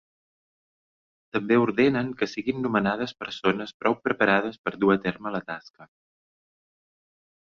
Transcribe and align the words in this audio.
També 1.37 1.59
ordenen 1.65 2.09
que 2.21 2.27
siguin 2.31 2.65
nomenades 2.67 3.13
persones 3.25 3.75
prou 3.83 3.99
preparades 4.07 4.59
per 4.65 4.75
dur 4.85 4.91
a 4.95 4.99
terme 5.05 5.35
la 5.37 5.43
tasca. 5.53 5.91